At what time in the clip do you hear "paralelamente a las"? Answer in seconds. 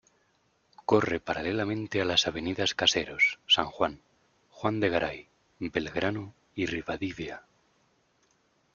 1.19-2.25